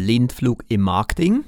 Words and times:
Blindflug 0.00 0.64
im 0.68 0.80
Marketing? 0.80 1.44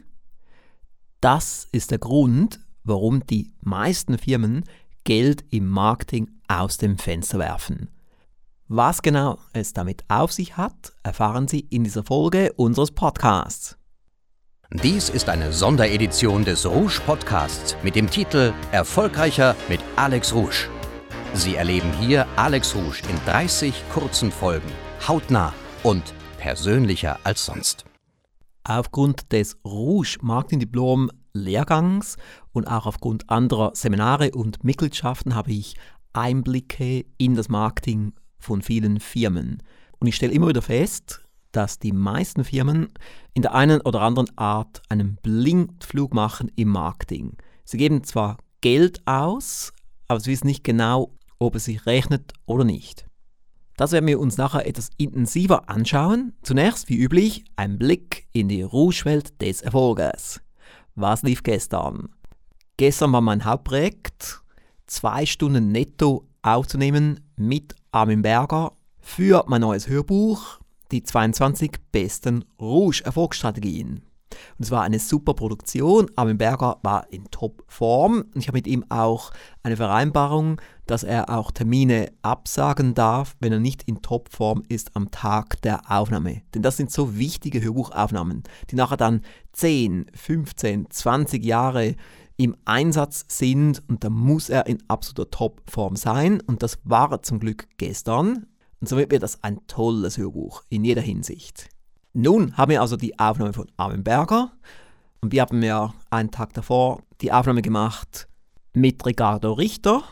Das 1.22 1.66
ist 1.72 1.91
der 1.91 1.99
Grund, 1.99 2.60
warum 2.84 3.25
die 3.26 3.50
meisten 3.62 4.18
Firmen 4.18 4.64
Geld 5.04 5.42
im 5.48 5.67
Marketing 5.67 6.28
aus 6.48 6.76
dem 6.76 6.99
Fenster 6.99 7.38
werfen. 7.38 7.88
Was 8.69 9.01
genau 9.01 9.38
es 9.54 9.73
damit 9.73 10.04
auf 10.09 10.33
sich 10.33 10.59
hat, 10.59 10.93
erfahren 11.03 11.49
Sie 11.49 11.61
in 11.61 11.85
dieser 11.85 12.04
Folge 12.04 12.53
unseres 12.53 12.91
Podcasts. 12.91 13.79
Dies 14.71 15.09
ist 15.09 15.30
eine 15.30 15.50
Sonderedition 15.50 16.45
des 16.45 16.66
Rouge 16.66 17.00
Podcasts 17.07 17.75
mit 17.82 17.95
dem 17.95 18.11
Titel 18.11 18.53
Erfolgreicher 18.71 19.57
mit 19.71 19.80
Alex 19.96 20.34
Rouge. 20.34 20.69
Sie 21.32 21.57
erleben 21.57 21.91
hier 21.98 22.27
Alex 22.37 22.75
Rouge 22.75 23.00
in 23.09 23.16
30 23.25 23.73
kurzen 23.95 24.30
Folgen, 24.30 24.71
hautnah 25.09 25.55
und 25.82 26.12
persönlicher 26.37 27.19
als 27.25 27.46
sonst. 27.46 27.87
Aufgrund 28.65 29.33
des 29.33 29.57
Rouge 29.65 30.19
Marketing 30.23 30.61
Diplom 30.61 31.11
Lehrgangs 31.33 32.16
und 32.53 32.69
auch 32.69 32.87
aufgrund 32.87 33.29
anderer 33.29 33.73
Seminare 33.75 34.33
und 34.33 34.62
Mitgliedschaften 34.62 35.34
habe 35.34 35.53
ich 35.53 35.77
Einblicke 36.12 37.05
in 37.19 37.34
das 37.34 37.48
Marketing 37.48 38.12
von 38.39 38.62
vielen 38.62 39.01
Firmen. 39.01 39.62
Und 39.98 40.06
ich 40.06 40.17
stelle 40.17 40.33
immer 40.33 40.48
wieder 40.48 40.62
fest, 40.62 41.23
dass 41.53 41.79
die 41.79 41.93
meisten 41.93 42.45
Firmen 42.45 42.89
in 43.34 43.43
der 43.43 43.55
einen 43.55 43.80
oder 43.80 44.01
anderen 44.03 44.37
Art 44.37 44.83
einen 44.89 45.17
Blindflug 45.23 46.15
machen 46.15 46.51
im 46.56 46.69
Marketing. 46.69 47.37
Sie 47.65 47.79
geben 47.79 48.05
zwar 48.05 48.39
Geld 48.61 49.03
aus, 49.06 49.73
aber 50.09 50.20
sie 50.20 50.31
wissen 50.31 50.47
nicht 50.47 50.65
genau, 50.65 51.12
ob 51.39 51.56
es 51.56 51.65
sich 51.65 51.87
rechnet 51.87 52.33
oder 52.47 52.65
nicht. 52.65 53.06
Das 53.77 53.93
werden 53.93 54.07
wir 54.07 54.21
uns 54.21 54.37
nachher 54.37 54.67
etwas 54.67 54.91
intensiver 54.99 55.69
anschauen. 55.69 56.35
Zunächst, 56.43 56.89
wie 56.89 56.99
üblich, 56.99 57.45
ein 57.57 57.79
Blick 57.79 58.27
in 58.33 58.48
die 58.48 58.62
Rouge-Welt 58.62 59.41
des 59.41 59.62
Erfolges. 59.62 60.41
Was 60.95 61.23
lief 61.23 61.43
gestern? 61.43 62.11
Gestern 62.77 63.12
war 63.12 63.20
mein 63.20 63.45
Hauptprojekt, 63.45 64.42
zwei 64.87 65.25
Stunden 65.25 65.73
netto 65.73 66.27
aufzunehmen 66.42 67.20
mit 67.37 67.75
Armin 67.92 68.23
Berger 68.23 68.73
für 68.98 69.45
mein 69.47 69.62
neues 69.62 69.89
Hörbuch, 69.89 70.59
die 70.91 71.03
22 71.03 71.73
besten 71.91 72.45
Rouge-Erfolgsstrategien. 72.61 74.03
Und 74.58 74.64
es 74.64 74.70
war 74.70 74.83
eine 74.83 74.98
super 74.98 75.34
Produktion. 75.34 76.11
Armin 76.16 76.38
Berger 76.38 76.78
war 76.83 77.06
in 77.11 77.25
Top-Form. 77.30 78.25
Ich 78.34 78.48
habe 78.48 78.58
mit 78.58 78.66
ihm 78.66 78.84
auch 78.89 79.33
eine 79.62 79.77
Vereinbarung, 79.77 80.61
dass 80.86 81.05
er 81.05 81.30
auch 81.30 81.50
Termine 81.50 82.12
absagen 82.22 82.94
darf, 82.94 83.36
wenn 83.41 83.52
er 83.52 83.61
nicht 83.61 83.84
in 83.84 84.02
Top-Form 84.02 84.62
ist 84.69 84.97
am 84.97 85.11
Tag 85.11 85.61
der 85.62 85.91
Aufnahme. 85.91 86.42
Denn 86.55 86.62
das 86.62 86.77
sind 86.77 86.91
so 86.91 87.16
wichtige 87.16 87.62
Hörbuchaufnahmen, 87.62 88.42
die 88.70 88.77
nachher 88.77 88.97
dann 88.97 89.22
10, 89.52 90.06
15, 90.14 90.91
20 90.91 91.44
Jahre 91.44 91.94
im 92.36 92.56
Einsatz 92.64 93.24
sind 93.28 93.83
und 93.89 94.05
da 94.05 94.11
muss 94.11 94.48
er 94.48 94.67
in 94.67 94.83
absoluter 94.89 95.30
Top-Form 95.30 95.96
sein. 95.96 96.41
Und 96.41 96.62
das 96.62 96.78
war 96.84 97.12
er 97.12 97.22
zum 97.22 97.39
Glück 97.39 97.69
gestern. 97.78 98.46
Und 98.80 98.89
somit 98.89 99.11
wird 99.11 99.22
das 99.22 99.44
ein 99.44 99.61
tolles 99.69 100.19
Hörbuch 100.19 100.64
in 100.69 100.84
jeder 100.84 101.02
Hinsicht. 101.02 101.69
Nun 102.14 102.56
haben 102.56 102.70
wir 102.70 102.82
also 102.82 102.96
die 102.96 103.18
Aufnahme 103.18 103.55
von 103.55 103.70
Armin 103.78 104.05
Berger 104.05 104.52
und 105.22 105.32
wir 105.32 105.41
haben 105.41 105.62
ja 105.62 105.94
einen 106.10 106.30
Tag 106.30 106.52
davor 106.52 107.02
die 107.22 107.32
Aufnahme 107.32 107.62
gemacht 107.62 108.28
mit 108.74 109.05
Ricardo 109.06 109.52
Richter 109.55 110.02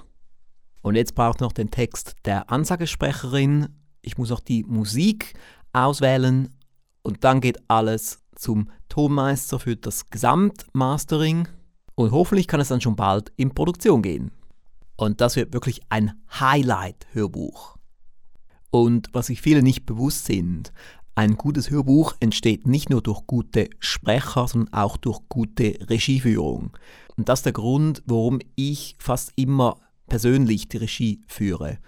und 0.81 0.95
jetzt 0.95 1.15
braucht 1.15 1.41
noch 1.41 1.53
den 1.53 1.71
Text 1.71 2.17
der 2.25 2.51
Ansagesprecherin. 2.51 3.69
Ich 4.01 4.17
muss 4.17 4.33
auch 4.33 4.41
die 4.41 4.65
Musik 4.65 5.35
auswählen 5.75 6.49
und 7.03 7.23
dann 7.25 7.43
geht 7.43 7.59
alles 7.69 8.21
zum 8.35 8.71
Tonmeister 8.89 9.59
für 9.59 9.77
das 9.77 10.09
Gesamtmastering 10.09 11.49
und 11.97 12.13
hoffentlich 12.13 12.49
kann 12.49 12.61
es 12.61 12.69
dann 12.69 12.81
schon 12.81 12.97
bald 12.97 13.31
in 13.37 13.53
Produktion 13.53 14.01
gehen. 14.01 14.31
Und 14.97 15.21
das 15.21 15.37
wird 15.37 15.53
wirklich 15.53 15.83
ein 15.91 16.13
Highlight-Hörbuch. 16.41 17.77
Und 18.71 19.09
was 19.13 19.27
sich 19.27 19.43
viele 19.43 19.63
nicht 19.63 19.85
bewusst 19.85 20.27
sind, 20.27 20.73
ein 21.15 21.37
gutes 21.37 21.71
Hörbuch 21.71 22.15
entsteht 22.21 22.67
nicht 22.67 22.91
nur 22.91 23.03
durch 23.03 23.27
gute 23.27 23.69
Sprecher, 23.79 24.49
sondern 24.49 24.73
auch 24.73 24.97
durch 24.97 25.21
gute 25.29 25.79
Regieführung. 25.89 26.77
Und 27.17 27.29
das 27.29 27.41
ist 27.41 27.47
der 27.47 27.53
Grund, 27.53 28.03
warum 28.07 28.39
ich 28.55 28.97
fast 28.99 29.33
immer 29.37 29.77
persönlich 30.07 30.69
die 30.69 30.79
Regie 30.79 31.21
führe. 31.27 31.79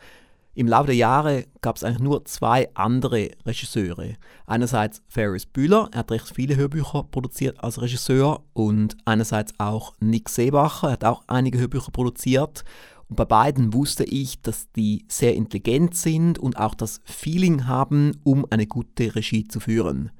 Im 0.54 0.68
Laufe 0.68 0.88
der 0.88 0.96
Jahre 0.96 1.46
gab 1.62 1.76
es 1.76 1.84
eigentlich 1.84 2.00
nur 2.00 2.26
zwei 2.26 2.68
andere 2.74 3.30
Regisseure. 3.46 4.16
Einerseits 4.46 5.02
Ferris 5.08 5.46
Bühler, 5.46 5.88
er 5.92 6.00
hat 6.00 6.10
recht 6.10 6.28
viele 6.34 6.56
Hörbücher 6.56 7.04
produziert 7.04 7.64
als 7.64 7.80
Regisseur 7.80 8.44
und 8.52 8.96
einerseits 9.06 9.54
auch 9.58 9.94
Nick 10.00 10.28
Seebacher, 10.28 10.88
er 10.88 10.92
hat 10.92 11.04
auch 11.04 11.22
einige 11.26 11.58
Hörbücher 11.58 11.90
produziert. 11.90 12.64
Und 13.12 13.16
bei 13.16 13.26
beiden 13.26 13.74
wusste 13.74 14.04
ich, 14.04 14.40
dass 14.40 14.72
die 14.72 15.04
sehr 15.06 15.34
intelligent 15.34 15.94
sind 15.94 16.38
und 16.38 16.56
auch 16.56 16.74
das 16.74 17.02
Feeling 17.04 17.66
haben, 17.66 18.18
um 18.24 18.46
eine 18.48 18.66
gute 18.66 19.14
Regie 19.14 19.46
zu 19.46 19.60
führen. 19.60 20.12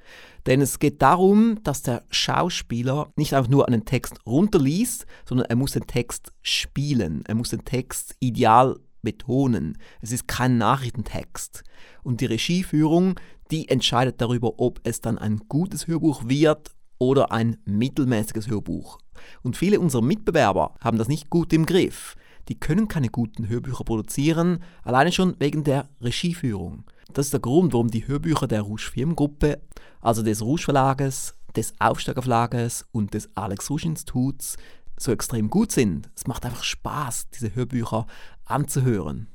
Denn 0.45 0.61
es 0.61 0.79
geht 0.79 1.01
darum, 1.01 1.59
dass 1.63 1.81
der 1.81 2.05
Schauspieler 2.11 3.11
nicht 3.17 3.33
einfach 3.33 3.49
nur 3.49 3.67
einen 3.67 3.87
Text 3.87 4.17
runterliest, 4.27 5.07
sondern 5.27 5.47
er 5.47 5.57
muss 5.57 5.73
den 5.73 5.87
Text 5.87 6.35
spielen. 6.43 7.25
Er 7.27 7.35
muss 7.35 7.49
den 7.49 7.65
Text 7.65 8.15
ideal 8.21 8.79
betonen. 9.01 9.79
Es 10.03 10.13
ist 10.13 10.29
kein 10.29 10.59
Nachrichtentext. 10.59 11.65
Und 12.03 12.21
die 12.21 12.27
Regieführung, 12.27 13.19
die 13.51 13.71
entscheidet 13.71 14.21
darüber, 14.21 14.59
ob 14.59 14.81
es 14.85 15.01
dann 15.01 15.17
ein 15.17 15.39
gutes 15.49 15.87
Hörbuch 15.87 16.25
wird 16.29 16.75
oder 16.99 17.33
ein 17.33 17.57
mittelmäßiges 17.65 18.49
Hörbuch. 18.49 18.99
Und 19.41 19.57
viele 19.57 19.81
unserer 19.81 20.03
Mitbewerber 20.03 20.75
haben 20.81 20.99
das 20.99 21.09
nicht 21.09 21.31
gut 21.31 21.55
im 21.55 21.65
Griff 21.65 22.17
die 22.49 22.59
können 22.59 22.89
keine 22.89 23.09
guten 23.09 23.49
Hörbücher 23.49 23.85
produzieren, 23.85 24.63
alleine 24.83 25.13
schon 25.13 25.37
wegen 25.39 25.65
der 25.65 25.89
Regieführung. 26.01 26.85
Das 27.13 27.27
ist 27.27 27.33
der 27.33 27.41
Grund, 27.41 27.73
warum 27.73 27.89
die 27.89 28.07
Hörbücher 28.07 28.49
der 28.49 28.63
Rouge 28.63 28.91
Firmengruppe, 28.93 29.61
also 30.01 30.23
des 30.23 30.43
Rouge 30.43 30.63
Verlages, 30.63 31.35
des 31.55 31.75
Aufsteiger 31.79 32.23
Verlages 32.23 32.87
und 32.93 33.15
des 33.15 33.31
Alex 33.37 33.71
Rouge 33.71 33.87
Instituts 33.87 34.57
so 34.99 35.13
extrem 35.13 35.51
gut 35.51 35.73
sind. 35.73 36.11
Es 36.17 36.27
macht 36.27 36.45
einfach 36.45 36.65
Spaß, 36.65 37.31
diese 37.31 37.55
Hörbücher 37.55 38.07
anzuhören. 38.45 39.29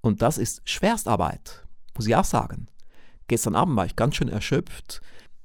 Und 0.00 0.22
das 0.22 0.38
ist 0.38 0.68
Schwerstarbeit, 0.68 1.66
muss 1.96 2.06
ich 2.06 2.16
auch 2.16 2.24
sagen. 2.24 2.68
Gestern 3.28 3.54
Abend 3.54 3.76
war 3.76 3.86
ich 3.86 3.96
ganz 3.96 4.16
schön 4.16 4.28
erschöpft 4.28 5.00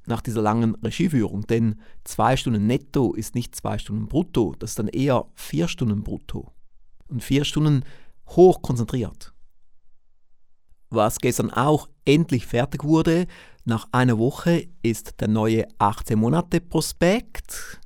nach 0.09 0.22
dieser 0.22 0.42
langen 0.42 0.75
Regieführung, 0.84 1.46
denn 1.47 1.80
zwei 2.03 2.36
Stunden 2.36 2.68
netto 2.68 3.14
ist 3.14 3.36
nicht 3.36 3.56
zwei 3.56 3.78
Stunden 3.78 4.08
brutto, 4.08 4.56
das 4.59 4.72
ist 4.72 4.80
dann 4.80 4.88
eher 4.88 5.28
vier 5.36 5.68
Stunden 5.68 6.03
brutto. 6.03 6.52
Und 7.08 7.24
vier 7.24 7.46
Stunden 7.46 7.84
hoch 8.28 8.62
konzentriert. 8.62 9.34
Was 10.90 11.19
gestern 11.19 11.52
auch 11.52 11.88
endlich 12.06 12.46
fertig 12.46 12.84
wurde, 12.84 13.28
nach 13.66 13.88
einer 13.92 14.18
Woche 14.18 14.68
ist 14.81 15.22
der 15.22 15.28
neue 15.28 15.68
18 15.78 16.18
Monate 16.18 16.59
Prospekt. 16.59 17.80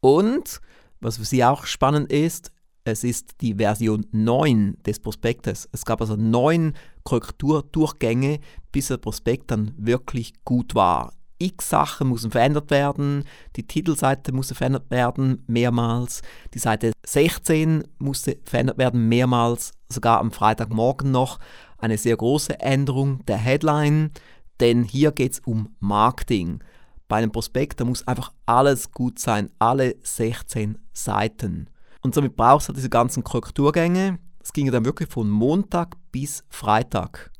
Und, 0.00 0.60
was 1.00 1.18
für 1.18 1.24
Sie 1.24 1.44
auch 1.44 1.64
spannend 1.66 2.12
ist, 2.12 2.50
es 2.82 3.04
ist 3.04 3.40
die 3.40 3.54
Version 3.54 4.06
9 4.10 4.76
des 4.84 4.98
Prospektes. 4.98 5.68
Es 5.70 5.84
gab 5.84 6.00
also 6.00 6.16
neun 6.16 6.72
Korrekturdurchgänge, 7.04 8.40
bis 8.72 8.88
der 8.88 8.96
Prospekt 8.96 9.50
dann 9.50 9.72
wirklich 9.76 10.32
gut 10.44 10.74
war 10.74 11.12
x 11.40 11.70
Sachen 11.70 12.10
müssen 12.10 12.30
verändert 12.30 12.70
werden. 12.70 13.24
Die 13.56 13.66
Titelseite 13.66 14.32
musste 14.32 14.54
verändert 14.54 14.90
werden, 14.90 15.42
mehrmals. 15.46 16.22
Die 16.54 16.58
Seite 16.58 16.92
16 17.04 17.84
musste 17.98 18.38
verändert 18.44 18.78
werden, 18.78 19.08
mehrmals. 19.08 19.72
Sogar 19.88 20.20
am 20.20 20.30
Freitagmorgen 20.30 21.10
noch 21.10 21.40
eine 21.78 21.98
sehr 21.98 22.16
große 22.16 22.60
Änderung 22.60 23.24
der 23.26 23.38
Headline, 23.38 24.12
denn 24.60 24.84
hier 24.84 25.12
geht 25.12 25.32
es 25.32 25.40
um 25.40 25.74
Marketing. 25.80 26.62
Bei 27.08 27.16
einem 27.16 27.32
Prospekt, 27.32 27.80
da 27.80 27.84
muss 27.84 28.06
einfach 28.06 28.32
alles 28.46 28.92
gut 28.92 29.18
sein, 29.18 29.50
alle 29.58 29.96
16 30.02 30.78
Seiten. 30.92 31.68
Und 32.02 32.14
somit 32.14 32.36
brauchst 32.36 32.68
du 32.68 32.72
diese 32.72 32.90
ganzen 32.90 33.24
Korrekturgänge. 33.24 34.18
Das 34.38 34.52
ging 34.52 34.70
dann 34.70 34.84
wirklich 34.84 35.08
von 35.08 35.28
Montag 35.28 35.96
bis 36.12 36.44
Freitag. 36.48 37.30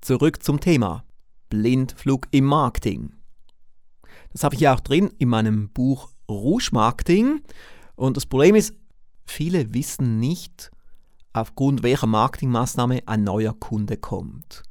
Zurück 0.00 0.42
zum 0.42 0.58
Thema 0.60 1.04
Blindflug 1.48 2.28
im 2.30 2.44
Marketing. 2.44 3.12
Das 4.32 4.44
habe 4.44 4.54
ich 4.54 4.60
ja 4.62 4.74
auch 4.74 4.80
drin 4.80 5.10
in 5.18 5.28
meinem 5.28 5.68
Buch 5.70 6.12
Rouge 6.28 6.70
Marketing. 6.72 7.42
Und 7.94 8.16
das 8.16 8.26
Problem 8.26 8.54
ist, 8.54 8.74
viele 9.26 9.74
wissen 9.74 10.18
nicht, 10.18 10.70
aufgrund 11.32 11.82
welcher 11.82 12.06
Marketingmaßnahme 12.06 13.02
ein 13.06 13.24
neuer 13.24 13.54
Kunde 13.54 13.96
kommt. 13.96 14.62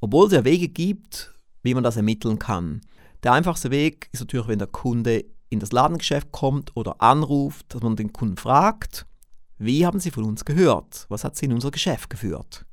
Obwohl 0.00 0.26
es 0.26 0.32
ja 0.32 0.44
Wege 0.44 0.68
gibt, 0.68 1.32
wie 1.66 1.74
man 1.74 1.84
das 1.84 1.96
ermitteln 1.96 2.38
kann. 2.38 2.80
Der 3.22 3.32
einfachste 3.32 3.70
Weg 3.70 4.08
ist 4.12 4.20
natürlich, 4.20 4.48
wenn 4.48 4.58
der 4.58 4.68
Kunde 4.68 5.24
in 5.48 5.60
das 5.60 5.72
Ladengeschäft 5.72 6.32
kommt 6.32 6.76
oder 6.76 7.02
anruft, 7.02 7.74
dass 7.74 7.82
man 7.82 7.96
den 7.96 8.12
Kunden 8.12 8.36
fragt, 8.36 9.06
wie 9.58 9.84
haben 9.84 10.00
Sie 10.00 10.10
von 10.10 10.24
uns 10.24 10.44
gehört? 10.44 11.06
Was 11.08 11.24
hat 11.24 11.36
Sie 11.36 11.46
in 11.46 11.52
unser 11.52 11.70
Geschäft 11.70 12.08
geführt? 12.08 12.66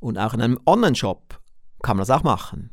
Und 0.00 0.18
auch 0.18 0.34
in 0.34 0.40
einem 0.40 0.58
Online-Shop 0.66 1.40
kann 1.82 1.96
man 1.96 2.06
das 2.06 2.16
auch 2.16 2.22
machen. 2.22 2.70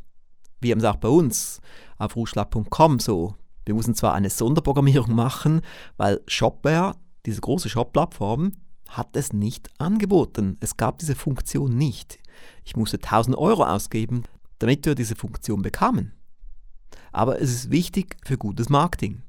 Wir 0.60 0.72
haben 0.72 0.80
es 0.80 0.86
auch 0.86 0.98
bei 0.98 1.08
uns 1.10 1.60
auf 1.98 2.16
ruschlag.com 2.16 3.00
so. 3.00 3.36
Wir 3.66 3.75
mussten 3.75 3.96
zwar 3.96 4.13
eine 4.13 4.30
Sonderprogrammierung 4.30 5.13
machen, 5.16 5.62
weil 5.98 6.22
Shopware, 6.28 6.96
diese 7.25 7.42
große 7.42 7.69
Shop-Plattform, 7.69 8.54
hat 8.88 9.16
es 9.16 9.34
nicht 9.34 9.69
angeboten. 9.78 10.58
Es 10.60 10.78
gab 10.78 11.00
diese 11.00 11.16
Funktion 11.16 11.78
nicht. 11.78 12.19
Ich 12.63 12.75
musste 12.75 12.98
1000 12.98 13.38
Euro 13.38 13.63
ausgeben, 13.63 14.24
damit 14.62 14.86
wir 14.86 14.96
diese 14.96 15.16
Funktion 15.16 15.62
bekamen. 15.62 16.13
Aber 17.12 17.42
es 17.42 17.52
ist 17.52 17.72
wichtig 17.72 18.16
für 18.24 18.38
gutes 18.38 18.69
Marketing. 18.69 19.24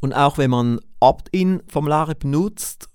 Und 0.00 0.12
auch 0.12 0.36
wenn 0.36 0.50
man 0.50 0.80
Opt-in-Formulare 1.00 2.16
benutzt 2.16 2.88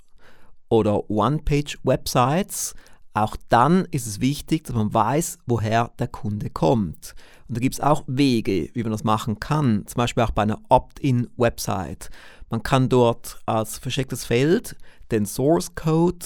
oder 0.69 1.09
One-Page-Websites, 1.09 2.75
auch 3.13 3.35
dann 3.49 3.85
ist 3.91 4.05
es 4.05 4.19
wichtig, 4.19 4.65
dass 4.65 4.75
man 4.75 4.93
weiß, 4.93 5.39
woher 5.47 5.91
der 5.97 6.09
Kunde 6.09 6.49
kommt. 6.49 7.15
Und 7.47 7.57
da 7.57 7.61
gibt 7.61 7.75
es 7.75 7.81
auch 7.81 8.03
Wege, 8.07 8.69
wie 8.73 8.83
man 8.83 8.91
das 8.91 9.05
machen 9.05 9.39
kann, 9.39 9.87
zum 9.87 9.97
Beispiel 9.97 10.23
auch 10.23 10.31
bei 10.31 10.43
einer 10.43 10.59
Opt-in-Website. 10.69 12.09
Man 12.49 12.61
kann 12.61 12.89
dort 12.89 13.39
als 13.45 13.77
verstecktes 13.77 14.25
Feld 14.25 14.75
den 15.11 15.25
Source 15.25 15.73
Code 15.75 16.25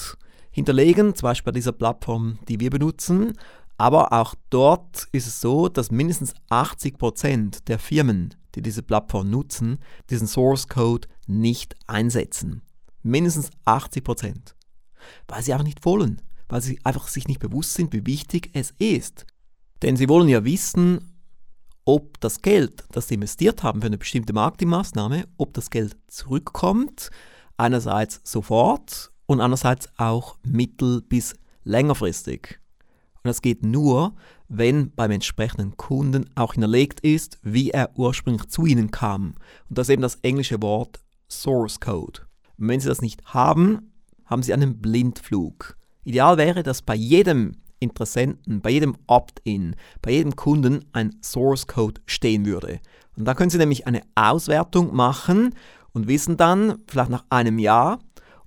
hinterlegen, 0.49 1.15
zum 1.15 1.27
Beispiel 1.27 1.51
bei 1.51 1.57
dieser 1.57 1.71
Plattform, 1.71 2.39
die 2.49 2.59
wir 2.59 2.69
benutzen. 2.69 3.33
Aber 3.81 4.13
auch 4.13 4.35
dort 4.51 5.07
ist 5.11 5.25
es 5.25 5.41
so, 5.41 5.67
dass 5.67 5.89
mindestens 5.89 6.35
80% 6.51 7.63
der 7.65 7.79
Firmen, 7.79 8.35
die 8.53 8.61
diese 8.61 8.83
Plattform 8.83 9.31
nutzen, 9.31 9.79
diesen 10.11 10.27
Source 10.27 10.67
Code 10.67 11.07
nicht 11.25 11.75
einsetzen. 11.87 12.61
Mindestens 13.01 13.49
80%. 13.65 14.53
Weil 15.27 15.41
sie 15.41 15.51
einfach 15.51 15.65
nicht 15.65 15.83
wollen, 15.83 16.21
weil 16.47 16.61
sie 16.61 16.79
einfach 16.83 17.07
sich 17.07 17.27
nicht 17.27 17.39
bewusst 17.39 17.73
sind, 17.73 17.91
wie 17.91 18.05
wichtig 18.05 18.51
es 18.53 18.69
ist. 18.77 19.25
Denn 19.81 19.97
sie 19.97 20.09
wollen 20.09 20.29
ja 20.29 20.45
wissen, 20.45 21.15
ob 21.83 22.19
das 22.19 22.43
Geld, 22.43 22.83
das 22.91 23.07
sie 23.07 23.15
investiert 23.15 23.63
haben 23.63 23.81
für 23.81 23.87
eine 23.87 23.97
bestimmte 23.97 24.31
Marketingmaßnahme, 24.31 25.27
ob 25.37 25.55
das 25.55 25.71
Geld 25.71 25.97
zurückkommt, 26.05 27.09
einerseits 27.57 28.21
sofort 28.25 29.11
und 29.25 29.41
andererseits 29.41 29.89
auch 29.97 30.37
mittel- 30.43 31.01
bis 31.01 31.33
längerfristig. 31.63 32.60
Und 33.23 33.29
das 33.29 33.41
geht 33.41 33.63
nur, 33.63 34.15
wenn 34.47 34.91
beim 34.91 35.11
entsprechenden 35.11 35.77
Kunden 35.77 36.29
auch 36.35 36.53
hinterlegt 36.53 36.99
ist, 37.01 37.39
wie 37.43 37.69
er 37.69 37.91
ursprünglich 37.97 38.47
zu 38.47 38.65
Ihnen 38.65 38.91
kam. 38.91 39.35
Und 39.69 39.77
das 39.77 39.87
ist 39.87 39.93
eben 39.93 40.01
das 40.01 40.15
englische 40.23 40.61
Wort 40.61 40.99
Source 41.29 41.79
Code. 41.79 42.21
Und 42.57 42.67
wenn 42.67 42.79
Sie 42.79 42.87
das 42.87 43.01
nicht 43.01 43.23
haben, 43.25 43.91
haben 44.25 44.43
Sie 44.43 44.53
einen 44.53 44.81
Blindflug. 44.81 45.77
Ideal 46.03 46.37
wäre, 46.37 46.63
dass 46.63 46.81
bei 46.81 46.95
jedem 46.95 47.53
Interessenten, 47.79 48.61
bei 48.61 48.71
jedem 48.71 48.95
Opt-in, 49.07 49.75
bei 50.01 50.11
jedem 50.11 50.35
Kunden 50.35 50.85
ein 50.93 51.15
Source 51.21 51.67
Code 51.67 52.01
stehen 52.05 52.45
würde. 52.45 52.79
Und 53.17 53.25
da 53.25 53.33
können 53.33 53.49
Sie 53.49 53.57
nämlich 53.57 53.87
eine 53.87 54.01
Auswertung 54.15 54.95
machen 54.95 55.53
und 55.93 56.07
wissen 56.07 56.37
dann, 56.37 56.79
vielleicht 56.87 57.09
nach 57.09 57.25
einem 57.29 57.59
Jahr, 57.59 57.99